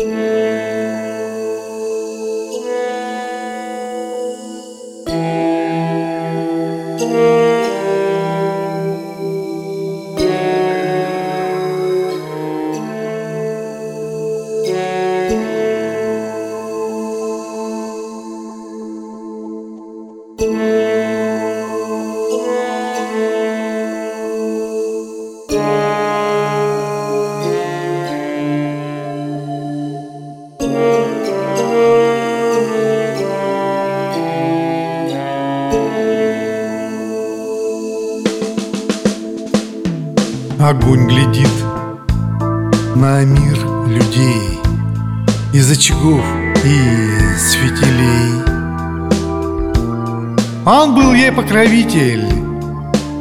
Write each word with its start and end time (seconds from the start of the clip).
thank 0.00 0.12
mm 0.12 0.16
-hmm. 0.16 0.40
you 20.40 20.89
Огонь 40.62 41.06
глядит 41.06 41.48
на 42.94 43.24
мир 43.24 43.56
людей 43.86 44.60
Из 45.54 45.70
очагов 45.70 46.22
и 46.62 47.38
светилей 47.38 48.42
Он 50.66 50.94
был 50.94 51.14
ей 51.14 51.32
покровитель 51.32 52.26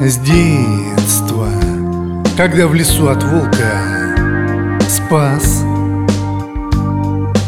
с 0.00 0.16
детства 0.16 1.50
Когда 2.38 2.66
в 2.68 2.74
лесу 2.74 3.08
от 3.08 3.22
волка 3.22 4.06
спас. 4.88 5.62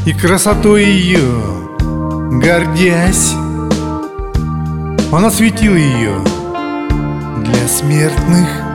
И 0.05 0.13
красотой 0.13 0.85
ее 0.85 1.33
гордясь 2.31 3.33
Он 5.11 5.25
осветил 5.25 5.75
ее 5.75 6.13
для 7.43 7.67
смертных 7.67 8.68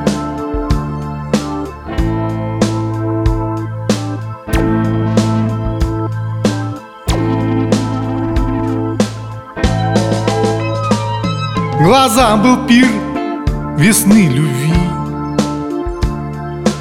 Глазам 11.93 12.41
был 12.41 12.65
пир 12.65 12.87
весны 13.77 14.27
любви 14.27 14.73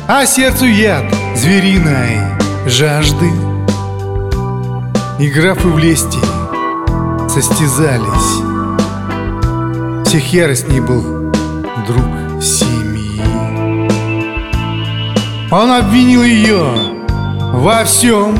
А 0.09 0.25
сердцу 0.25 0.65
яд 0.65 1.05
звериной 1.37 2.17
жажды. 2.65 3.31
И 5.21 5.29
графы 5.29 5.69
в 5.69 5.77
лести 5.77 6.19
состязались 7.29 8.41
Всех 10.07 10.33
яростней 10.33 10.81
был 10.81 11.03
друг 11.87 12.43
семьи. 12.43 13.23
Он 15.51 15.73
обвинил 15.73 16.23
ее 16.23 16.65
во 17.53 17.85
всем 17.85 18.35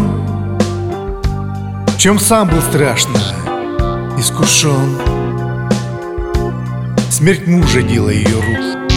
В 1.87 1.99
чем 1.99 2.19
сам 2.19 2.49
был 2.49 2.63
страшно 2.63 3.21
искушен 4.17 5.12
Смерть 7.23 7.47
мужа 7.47 7.83
дело 7.83 8.09
ее 8.09 8.35
рук. 8.35 8.91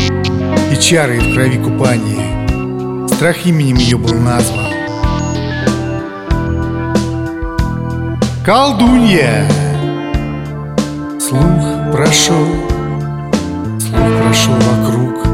И 0.71 0.81
чары 0.81 1.19
в 1.19 1.35
крови 1.35 1.57
купания. 1.57 3.07
Страх 3.07 3.45
именем 3.45 3.75
ее 3.75 3.99
был 3.99 4.15
назван. 4.15 4.65
Колдунья! 8.43 9.47
Слух 11.19 11.91
прошел 11.91 12.47
Слух 13.79 14.23
прошел 14.23 14.55
вокруг 14.55 15.24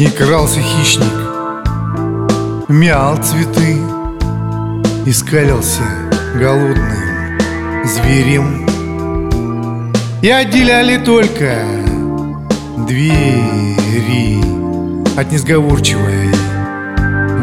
Не 0.00 0.08
крался 0.08 0.60
хищник 0.62 1.12
Мял 2.70 3.18
цветы 3.18 3.76
Искалился 5.04 5.82
голодным 6.36 7.38
зверем. 7.84 8.66
И 10.22 10.30
отделяли 10.30 10.96
только 11.04 11.66
Двери 12.88 14.42
От 15.18 15.30
несговорчивой 15.32 16.30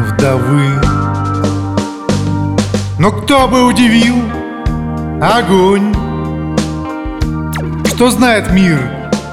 вдовы. 0.08 0.80
Но 2.98 3.12
кто 3.12 3.46
бы 3.46 3.66
удивил 3.66 4.16
Огонь? 5.22 5.94
Что 7.86 8.10
знает 8.10 8.50
мир 8.50 8.80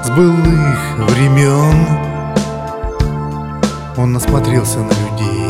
с 0.04 0.10
былых 0.10 1.10
времен 1.10 2.05
он 3.96 4.12
насмотрелся 4.12 4.78
на 4.80 4.90
людей. 4.90 5.46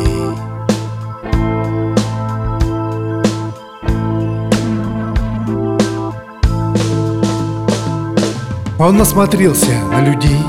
Он 8.78 8.98
насмотрелся 8.98 9.72
на 9.90 10.02
людей 10.02 10.42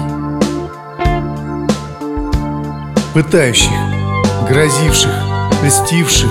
Пытающих, 3.13 3.71
грозивших, 4.49 5.13
льстивших 5.63 6.29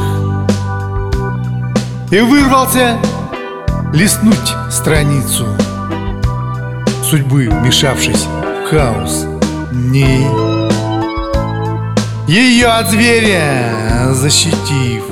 И 2.11 2.21
вырвался 2.21 2.99
листнуть 3.95 4.55
страницу 4.71 5.47
Судьбы, 7.03 7.49
вмешавшись 7.51 8.27
в 8.27 8.69
хаос. 8.69 9.25
Дней 9.73 10.27
ее 12.27 12.67
от 12.67 12.91
зверя 12.91 14.13
защитив. 14.13 15.05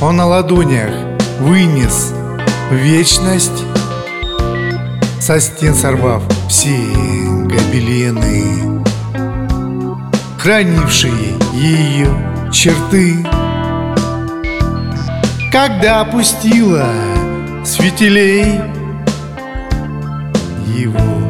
Он 0.00 0.16
на 0.16 0.26
ладонях 0.26 0.90
вынес 1.40 2.14
вечность 2.70 3.64
Со 5.20 5.40
стен 5.40 5.74
сорвав 5.74 6.22
все 6.48 6.76
гобелены 7.44 8.82
Хранившие 10.38 11.34
ее 11.52 12.08
черты. 12.52 13.26
Когда 15.52 16.00
опустила 16.00 16.88
светилей 17.64 18.60
Его 20.78 21.20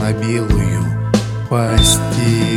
на 0.00 0.12
белую 0.12 0.84
постель 1.50 2.53